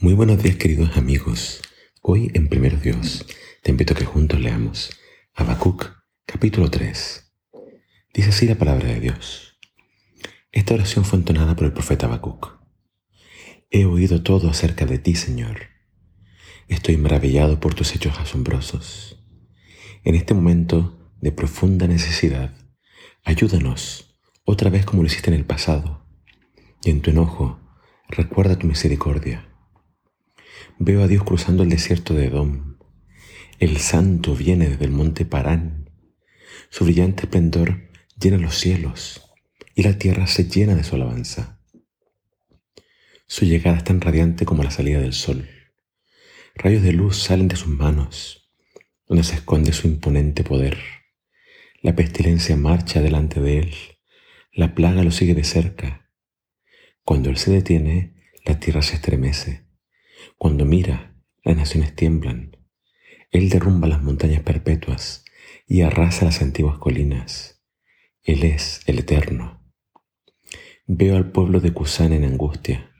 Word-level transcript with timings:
Muy 0.00 0.14
buenos 0.14 0.40
días 0.40 0.54
queridos 0.54 0.96
amigos. 0.96 1.60
Hoy 2.02 2.30
en 2.34 2.48
Primero 2.48 2.76
Dios 2.76 3.26
te 3.64 3.72
invito 3.72 3.94
a 3.94 3.96
que 3.96 4.04
juntos 4.04 4.38
leamos 4.38 4.90
Habacuc 5.34 5.90
capítulo 6.24 6.70
3. 6.70 7.32
Dice 8.14 8.28
así 8.28 8.46
la 8.46 8.54
palabra 8.54 8.86
de 8.86 9.00
Dios. 9.00 9.58
Esta 10.52 10.74
oración 10.74 11.04
fue 11.04 11.18
entonada 11.18 11.56
por 11.56 11.64
el 11.66 11.72
profeta 11.72 12.06
Habacuc. 12.06 12.60
He 13.70 13.86
oído 13.86 14.22
todo 14.22 14.48
acerca 14.48 14.86
de 14.86 15.00
ti, 15.00 15.16
Señor. 15.16 15.62
Estoy 16.68 16.96
maravillado 16.96 17.58
por 17.58 17.74
tus 17.74 17.92
hechos 17.96 18.20
asombrosos. 18.20 19.20
En 20.04 20.14
este 20.14 20.32
momento 20.32 21.12
de 21.20 21.32
profunda 21.32 21.88
necesidad, 21.88 22.54
ayúdanos 23.24 24.16
otra 24.44 24.70
vez 24.70 24.86
como 24.86 25.02
lo 25.02 25.08
hiciste 25.08 25.30
en 25.30 25.36
el 25.36 25.44
pasado. 25.44 26.06
Y 26.84 26.90
en 26.90 27.02
tu 27.02 27.10
enojo, 27.10 27.58
recuerda 28.08 28.56
tu 28.56 28.68
misericordia 28.68 29.47
Veo 30.80 31.02
a 31.02 31.08
Dios 31.08 31.24
cruzando 31.24 31.64
el 31.64 31.70
desierto 31.70 32.14
de 32.14 32.26
Edom. 32.26 32.76
El 33.58 33.78
santo 33.78 34.36
viene 34.36 34.68
desde 34.68 34.84
el 34.84 34.92
monte 34.92 35.24
Parán. 35.24 35.90
Su 36.70 36.84
brillante 36.84 37.24
esplendor 37.24 37.90
llena 38.16 38.38
los 38.38 38.54
cielos 38.54 39.28
y 39.74 39.82
la 39.82 39.98
tierra 39.98 40.28
se 40.28 40.44
llena 40.44 40.76
de 40.76 40.84
su 40.84 40.94
alabanza. 40.94 41.60
Su 43.26 43.44
llegada 43.44 43.78
es 43.78 43.84
tan 43.84 44.00
radiante 44.00 44.44
como 44.44 44.62
la 44.62 44.70
salida 44.70 45.00
del 45.00 45.14
sol. 45.14 45.48
Rayos 46.54 46.84
de 46.84 46.92
luz 46.92 47.16
salen 47.16 47.48
de 47.48 47.56
sus 47.56 47.68
manos, 47.68 48.48
donde 49.08 49.24
se 49.24 49.34
esconde 49.34 49.72
su 49.72 49.88
imponente 49.88 50.44
poder. 50.44 50.78
La 51.82 51.96
pestilencia 51.96 52.56
marcha 52.56 53.02
delante 53.02 53.40
de 53.40 53.58
él, 53.58 53.74
la 54.52 54.76
plaga 54.76 55.02
lo 55.02 55.10
sigue 55.10 55.34
de 55.34 55.44
cerca. 55.44 56.08
Cuando 57.02 57.30
él 57.30 57.36
se 57.36 57.50
detiene, 57.50 58.14
la 58.44 58.60
tierra 58.60 58.82
se 58.82 58.94
estremece 58.94 59.67
cuando 60.36 60.64
mira, 60.64 61.14
las 61.42 61.56
naciones 61.56 61.94
tiemblan. 61.94 62.56
Él 63.30 63.48
derrumba 63.48 63.88
las 63.88 64.02
montañas 64.02 64.42
perpetuas 64.42 65.24
y 65.66 65.82
arrasa 65.82 66.24
las 66.24 66.42
antiguas 66.42 66.78
colinas. 66.78 67.62
Él 68.22 68.44
es 68.44 68.82
el 68.86 68.98
Eterno. 68.98 69.62
Veo 70.86 71.16
al 71.16 71.30
pueblo 71.30 71.60
de 71.60 71.72
Cusán 71.72 72.12
en 72.12 72.24
angustia 72.24 72.92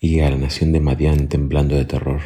y 0.00 0.20
a 0.20 0.30
la 0.30 0.36
nación 0.36 0.72
de 0.72 0.80
Madián 0.80 1.28
temblando 1.28 1.76
de 1.76 1.84
terror. 1.84 2.22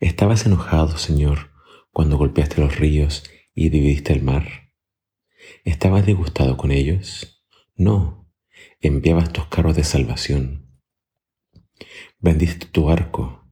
¿Estabas 0.00 0.46
enojado, 0.46 0.98
Señor, 0.98 1.50
cuando 1.92 2.18
golpeaste 2.18 2.60
los 2.60 2.76
ríos 2.76 3.24
y 3.54 3.68
dividiste 3.68 4.12
el 4.12 4.22
mar? 4.22 4.72
¿Estabas 5.64 6.06
disgustado 6.06 6.56
con 6.56 6.72
ellos? 6.72 7.44
No, 7.76 8.28
enviabas 8.80 9.32
tus 9.32 9.46
carros 9.46 9.76
de 9.76 9.84
salvación 9.84 10.66
Vendiste 12.18 12.66
tu 12.66 12.88
arco 12.88 13.44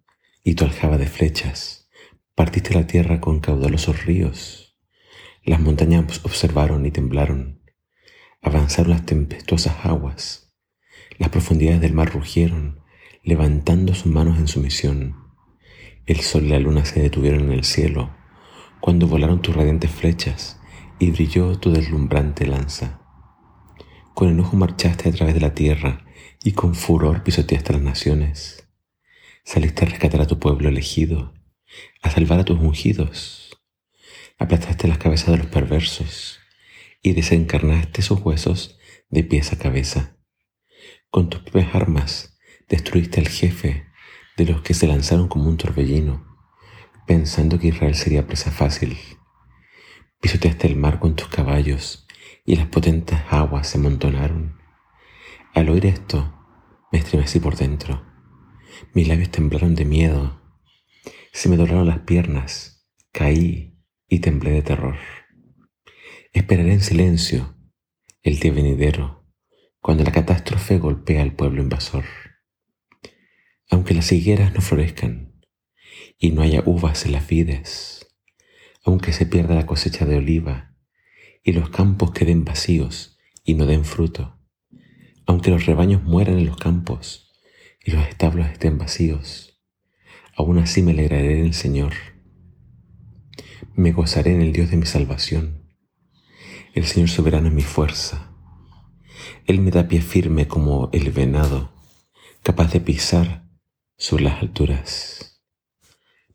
y 0.43 0.55
tu 0.55 0.65
aljaba 0.65 0.97
de 0.97 1.07
flechas. 1.07 1.91
Partiste 2.35 2.73
la 2.73 2.87
tierra 2.87 3.21
con 3.21 3.41
caudalosos 3.41 4.07
ríos. 4.07 4.79
Las 5.45 5.61
montañas 5.61 6.25
observaron 6.25 6.87
y 6.87 6.91
temblaron. 6.91 7.61
Avanzaron 8.41 8.93
las 8.93 9.05
tempestuosas 9.05 9.85
aguas. 9.85 10.55
Las 11.19 11.29
profundidades 11.29 11.83
del 11.83 11.93
mar 11.93 12.11
rugieron, 12.11 12.81
levantando 13.23 13.95
sus 13.95 14.11
manos 14.11 14.39
en 14.39 14.49
sumisión. 14.49 15.15
El 16.07 16.21
sol 16.21 16.45
y 16.45 16.49
la 16.49 16.59
luna 16.59 16.87
se 16.87 17.03
detuvieron 17.03 17.43
en 17.43 17.53
el 17.53 17.65
cielo 17.65 18.17
cuando 18.81 19.07
volaron 19.07 19.43
tus 19.43 19.55
radiantes 19.55 19.91
flechas 19.91 20.59
y 20.99 21.11
brilló 21.11 21.59
tu 21.59 21.71
deslumbrante 21.71 22.47
lanza. 22.47 23.03
Con 24.15 24.31
enojo 24.31 24.57
marchaste 24.57 25.11
a 25.11 25.13
través 25.13 25.35
de 25.35 25.41
la 25.41 25.55
tierra 25.55 26.04
y 26.43 26.53
con 26.53 26.75
furor 26.75 27.23
pisoteaste 27.23 27.73
las 27.73 27.83
naciones. 27.83 28.69
Saliste 29.45 29.85
a 29.85 29.89
rescatar 29.89 30.21
a 30.21 30.27
tu 30.27 30.39
pueblo 30.39 30.69
elegido, 30.69 31.35
a 32.03 32.11
salvar 32.11 32.41
a 32.41 32.45
tus 32.45 32.59
ungidos. 32.59 33.59
Aplastaste 34.39 34.89
las 34.89 34.99
cabezas 34.99 35.31
de 35.31 35.39
los 35.39 35.47
perversos 35.47 36.41
y 37.03 37.13
desencarnaste 37.13 38.03
sus 38.03 38.21
huesos 38.21 38.79
de 39.11 39.23
pies 39.23 39.53
a 39.53 39.59
cabeza. 39.59 40.17
Con 41.11 41.29
tus 41.29 41.43
propias 41.43 41.75
armas 41.75 42.39
destruiste 42.69 43.21
al 43.21 43.29
jefe 43.29 43.87
de 44.37 44.47
los 44.47 44.63
que 44.63 44.75
se 44.75 44.87
lanzaron 44.87 45.29
como 45.29 45.49
un 45.49 45.57
torbellino, 45.57 46.27
pensando 47.07 47.59
que 47.59 47.69
Israel 47.69 47.95
sería 47.95 48.27
presa 48.27 48.51
fácil. 48.51 48.99
Pisoteaste 50.21 50.67
el 50.67 50.77
mar 50.77 50.99
con 50.99 51.15
tus 51.15 51.29
caballos 51.29 52.07
y 52.45 52.57
las 52.57 52.67
potentes 52.67 53.19
aguas 53.31 53.69
se 53.69 53.79
amontonaron. 53.79 54.64
Al 55.55 55.69
oír 55.69 55.87
esto, 55.87 56.35
me 56.91 56.99
estremecí 56.99 57.39
por 57.39 57.55
dentro. 57.55 58.05
Mis 58.93 59.07
labios 59.07 59.31
temblaron 59.31 59.77
de 59.77 59.85
miedo. 59.85 60.43
Se 61.33 61.49
me 61.49 61.57
doblaron 61.57 61.87
las 61.87 62.01
piernas. 62.01 62.89
Caí 63.13 63.79
y 64.09 64.19
temblé 64.19 64.51
de 64.51 64.63
terror. 64.63 64.97
Esperaré 66.33 66.73
en 66.73 66.81
silencio 66.81 67.57
el 68.25 68.41
día 68.41 68.53
venidero, 68.53 69.29
cuando 69.81 70.03
la 70.03 70.11
catástrofe 70.11 70.79
golpea 70.79 71.23
al 71.23 71.37
pueblo 71.37 71.63
invasor. 71.63 72.05
Aunque 73.71 73.95
las 73.95 74.11
higueras 74.11 74.53
no 74.55 74.61
florezcan 74.61 75.41
y 76.19 76.33
no 76.33 76.43
haya 76.43 76.65
uvas 76.67 77.07
en 77.07 77.13
las 77.13 77.29
vides, 77.29 78.09
aunque 78.85 79.13
se 79.13 79.25
pierda 79.25 79.55
la 79.55 79.67
cosecha 79.67 80.05
de 80.05 80.17
oliva 80.17 80.75
y 81.45 81.53
los 81.53 81.71
campos 81.71 82.11
queden 82.11 82.45
vacíos 82.45 83.21
y 83.45 83.55
no 83.55 83.67
den 83.67 83.85
fruto, 83.85 84.34
aunque 85.27 85.51
los 85.51 85.67
rebaños 85.67 86.03
mueran 86.03 86.39
en 86.39 86.47
los 86.47 86.57
campos 86.57 87.33
y 87.85 87.93
los 87.93 88.07
establos 88.07 88.49
estén 88.49 88.79
vacíos, 88.79 89.61
aún 90.37 90.59
así 90.59 90.83
me 90.83 90.93
alegraré 90.93 91.41
en 91.41 91.47
el 91.47 91.55
Señor. 91.55 91.93
Me 93.75 93.93
gozaré 93.93 94.35
en 94.35 94.41
el 94.41 94.53
Dios 94.53 94.71
de 94.71 94.77
mi 94.77 94.87
salvación. 94.87 95.65
El 96.75 96.87
Señor 96.87 97.09
soberano 97.09 97.49
es 97.49 97.55
mi 97.55 97.63
fuerza. 97.63 98.31
Él 99.47 99.61
me 99.61 99.71
da 99.71 99.89
pie 99.89 100.01
firme 100.01 100.49
como 100.49 100.91
el 100.93 101.11
venado, 101.11 101.73
capaz 102.43 102.73
de 102.73 102.81
pisar 102.81 103.49
sobre 103.97 104.25
las 104.25 104.43
alturas. 104.43 105.43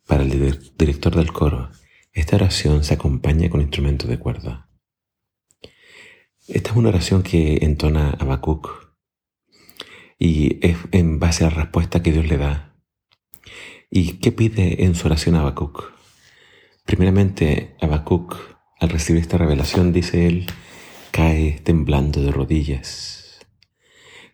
Para 0.07 0.23
el 0.23 0.61
director 0.77 1.15
del 1.15 1.31
coro, 1.31 1.69
esta 2.13 2.35
oración 2.35 2.83
se 2.83 2.95
acompaña 2.95 3.49
con 3.49 3.61
instrumento 3.61 4.07
de 4.07 4.17
cuerda. 4.17 4.68
Esta 6.49 6.71
es 6.71 6.77
una 6.77 6.89
oración 6.89 7.21
que 7.21 7.59
entona 7.61 8.09
Habacuc 8.19 8.95
y 10.17 10.65
es 10.65 10.77
en 10.91 11.19
base 11.19 11.45
a 11.45 11.51
la 11.51 11.55
respuesta 11.55 12.01
que 12.01 12.11
Dios 12.11 12.27
le 12.27 12.37
da. 12.37 12.75
¿Y 13.91 14.13
qué 14.13 14.31
pide 14.31 14.83
en 14.83 14.95
su 14.95 15.05
oración 15.05 15.35
Habacuc? 15.35 15.93
Primeramente, 16.85 17.75
Habacuc, 17.79 18.35
al 18.79 18.89
recibir 18.89 19.21
esta 19.21 19.37
revelación, 19.37 19.93
dice 19.93 20.25
él, 20.25 20.47
cae 21.11 21.61
temblando 21.63 22.19
de 22.23 22.31
rodillas. 22.31 23.45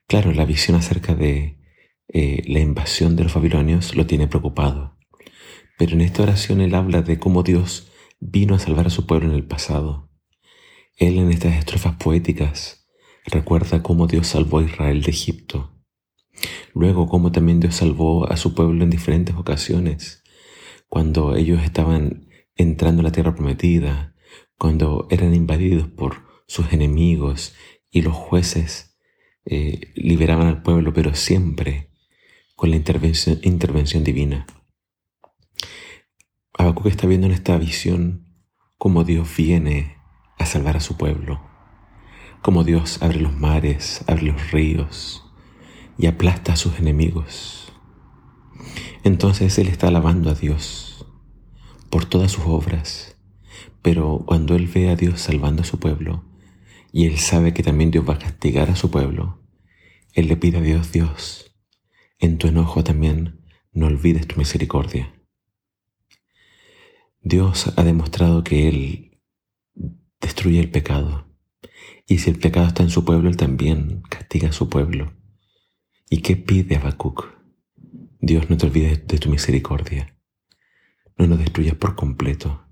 Claro, 0.07 0.31
la 0.31 0.45
visión 0.45 0.77
acerca 0.77 1.15
de 1.15 1.59
eh, 2.07 2.43
la 2.47 2.61
invasión 2.61 3.17
de 3.17 3.23
los 3.25 3.33
babilonios 3.33 3.93
lo 3.93 4.05
tiene 4.05 4.29
preocupado. 4.29 4.97
Pero 5.77 5.91
en 5.95 6.01
esta 6.01 6.23
oración 6.23 6.61
él 6.61 6.75
habla 6.75 7.01
de 7.01 7.19
cómo 7.19 7.43
Dios 7.43 7.91
vino 8.21 8.55
a 8.55 8.59
salvar 8.59 8.87
a 8.87 8.89
su 8.89 9.05
pueblo 9.05 9.27
en 9.27 9.35
el 9.35 9.45
pasado 9.45 10.14
él 10.95 11.17
en 11.17 11.31
estas 11.31 11.55
estrofas 11.55 11.95
poéticas 11.97 12.87
recuerda 13.25 13.83
cómo 13.83 14.07
Dios 14.07 14.27
salvó 14.27 14.59
a 14.59 14.63
Israel 14.63 15.01
de 15.01 15.11
Egipto, 15.11 15.71
luego 16.73 17.07
cómo 17.07 17.31
también 17.31 17.59
Dios 17.59 17.75
salvó 17.75 18.29
a 18.31 18.37
su 18.37 18.53
pueblo 18.53 18.83
en 18.83 18.89
diferentes 18.89 19.35
ocasiones, 19.35 20.23
cuando 20.87 21.35
ellos 21.35 21.63
estaban 21.63 22.27
entrando 22.55 23.01
a 23.01 23.03
la 23.03 23.11
tierra 23.11 23.35
prometida, 23.35 24.15
cuando 24.57 25.07
eran 25.09 25.33
invadidos 25.35 25.87
por 25.89 26.23
sus 26.47 26.71
enemigos 26.71 27.55
y 27.89 28.01
los 28.01 28.13
jueces 28.13 28.97
eh, 29.45 29.91
liberaban 29.95 30.47
al 30.47 30.61
pueblo, 30.61 30.93
pero 30.93 31.13
siempre 31.15 31.91
con 32.55 32.69
la 32.69 32.77
intervención, 32.77 33.39
intervención 33.43 34.03
divina. 34.03 34.47
Habacuc 36.53 36.85
está 36.87 37.05
viendo 37.05 37.27
en 37.27 37.33
esta 37.33 37.57
visión 37.57 38.25
cómo 38.77 39.03
Dios 39.03 39.27
viene 39.35 39.94
salvar 40.45 40.77
a 40.77 40.81
su 40.81 40.97
pueblo. 40.97 41.41
Como 42.41 42.63
Dios 42.63 43.01
abre 43.01 43.19
los 43.19 43.35
mares, 43.35 44.03
abre 44.07 44.23
los 44.23 44.51
ríos 44.51 45.23
y 45.97 46.07
aplasta 46.07 46.53
a 46.53 46.55
sus 46.55 46.79
enemigos. 46.79 47.73
Entonces 49.03 49.57
Él 49.57 49.67
está 49.67 49.87
alabando 49.87 50.29
a 50.29 50.33
Dios 50.33 51.05
por 51.89 52.05
todas 52.05 52.31
sus 52.31 52.45
obras, 52.45 53.17
pero 53.81 54.23
cuando 54.25 54.55
Él 54.55 54.67
ve 54.67 54.89
a 54.89 54.95
Dios 54.95 55.21
salvando 55.21 55.61
a 55.61 55.65
su 55.65 55.79
pueblo 55.79 56.25
y 56.91 57.05
Él 57.05 57.17
sabe 57.17 57.53
que 57.53 57.63
también 57.63 57.91
Dios 57.91 58.07
va 58.07 58.15
a 58.15 58.19
castigar 58.19 58.69
a 58.69 58.75
su 58.75 58.89
pueblo, 58.89 59.43
Él 60.13 60.27
le 60.27 60.37
pide 60.37 60.57
a 60.57 60.61
Dios, 60.61 60.91
Dios, 60.91 61.55
en 62.19 62.37
tu 62.37 62.47
enojo 62.47 62.83
también 62.83 63.41
no 63.73 63.87
olvides 63.87 64.27
tu 64.27 64.37
misericordia. 64.37 65.13
Dios 67.21 67.73
ha 67.75 67.83
demostrado 67.83 68.43
que 68.43 68.69
Él 68.69 69.14
destruye 70.25 70.59
el 70.59 70.71
pecado. 70.71 71.27
Y 72.07 72.17
si 72.17 72.31
el 72.31 72.39
pecado 72.39 72.65
está 72.65 72.81
en 72.81 72.89
su 72.89 73.05
pueblo, 73.05 73.29
Él 73.29 73.37
también 73.37 74.01
castiga 74.09 74.49
a 74.49 74.53
su 74.53 74.69
pueblo. 74.69 75.13
¿Y 76.09 76.21
qué 76.23 76.35
pide 76.35 76.77
Habacuc? 76.77 77.27
Dios, 78.19 78.49
no 78.49 78.57
te 78.57 78.65
olvides 78.65 79.05
de 79.05 79.19
tu 79.19 79.29
misericordia. 79.29 80.17
No 81.15 81.27
nos 81.27 81.37
destruyas 81.37 81.75
por 81.75 81.95
completo. 81.95 82.65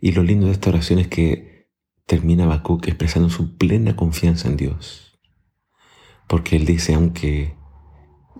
Y 0.00 0.10
lo 0.10 0.24
lindo 0.24 0.46
de 0.46 0.52
esta 0.52 0.70
oración 0.70 0.98
es 0.98 1.06
que 1.06 1.68
termina 2.04 2.44
Habacuc 2.44 2.88
expresando 2.88 3.30
su 3.30 3.56
plena 3.56 3.94
confianza 3.94 4.48
en 4.48 4.56
Dios. 4.56 5.20
Porque 6.26 6.56
él 6.56 6.66
dice, 6.66 6.94
aunque 6.94 7.54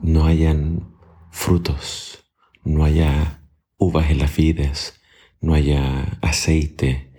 no 0.02 0.26
hayan 0.26 0.96
frutos, 1.30 2.24
no 2.64 2.84
haya 2.84 3.44
uvas 3.78 4.10
en 4.10 4.18
las 4.18 4.34
vides, 4.34 5.00
no 5.40 5.54
haya 5.54 6.18
aceite 6.22 7.09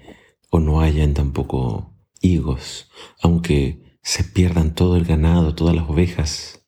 o 0.52 0.60
no 0.60 0.82
hayan 0.82 1.14
tampoco 1.14 1.98
higos, 2.22 2.92
aunque 3.22 3.98
se 4.04 4.24
pierdan 4.24 4.76
todo 4.76 4.98
el 4.98 5.06
ganado, 5.06 5.56
todas 5.56 5.74
las 5.74 5.90
ovejas, 5.90 6.68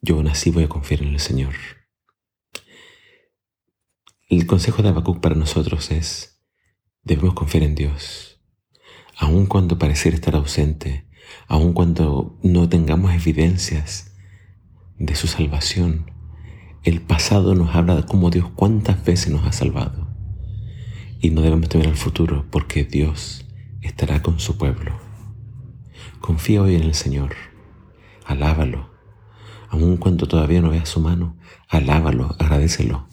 yo 0.00 0.14
aún 0.14 0.28
así 0.28 0.50
voy 0.50 0.64
a 0.64 0.68
confiar 0.68 1.02
en 1.02 1.08
el 1.08 1.20
Señor. 1.20 1.54
El 4.28 4.46
consejo 4.46 4.82
de 4.82 4.90
Habacuc 4.90 5.20
para 5.20 5.34
nosotros 5.34 5.90
es, 5.90 6.40
debemos 7.02 7.34
confiar 7.34 7.64
en 7.64 7.74
Dios, 7.74 8.40
aun 9.16 9.46
cuando 9.46 9.78
pareciera 9.78 10.14
estar 10.14 10.36
ausente, 10.36 11.08
aun 11.48 11.72
cuando 11.72 12.38
no 12.44 12.68
tengamos 12.68 13.12
evidencias 13.12 14.16
de 14.96 15.16
su 15.16 15.26
salvación. 15.26 16.12
El 16.84 17.02
pasado 17.02 17.56
nos 17.56 17.74
habla 17.74 17.96
de 17.96 18.04
cómo 18.04 18.30
Dios 18.30 18.48
cuántas 18.54 19.04
veces 19.04 19.32
nos 19.32 19.44
ha 19.44 19.50
salvado. 19.50 20.05
Y 21.20 21.30
no 21.30 21.42
debemos 21.42 21.68
temer 21.68 21.88
al 21.88 21.96
futuro 21.96 22.44
porque 22.50 22.84
Dios 22.84 23.44
estará 23.82 24.22
con 24.22 24.38
su 24.38 24.56
pueblo. 24.56 24.98
Confía 26.20 26.62
hoy 26.62 26.74
en 26.74 26.82
el 26.82 26.94
Señor, 26.94 27.34
alábalo, 28.24 28.90
aun 29.68 29.96
cuando 29.96 30.26
todavía 30.26 30.60
no 30.60 30.70
veas 30.70 30.88
su 30.88 31.00
mano, 31.00 31.36
alábalo, 31.68 32.36
agradecelo, 32.38 33.08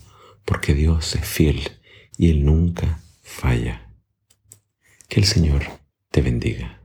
porque 0.46 0.74
Dios 0.74 1.16
es 1.16 1.26
fiel 1.26 1.62
y 2.18 2.30
Él 2.30 2.46
nunca 2.46 3.00
falla. 3.22 3.90
Que 5.08 5.20
el 5.20 5.26
Señor 5.26 5.64
te 6.12 6.22
bendiga. 6.22 6.83